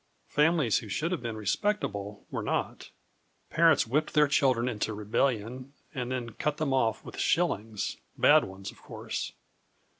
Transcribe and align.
Families 0.29 0.79
who 0.79 0.89
should 0.89 1.11
have 1.11 1.21
been 1.21 1.37
respectable 1.37 2.25
were 2.31 2.41
not. 2.41 2.89
Parents 3.51 3.85
whipped 3.85 4.15
their 4.15 4.27
children 4.27 4.67
into 4.67 4.95
rebellion 4.95 5.73
and 5.93 6.11
then 6.11 6.31
cut 6.31 6.57
them 6.57 6.73
off 6.73 7.05
with 7.05 7.19
shillings 7.19 7.97
bad 8.17 8.43
ones, 8.43 8.71
of 8.71 8.81
course. 8.81 9.33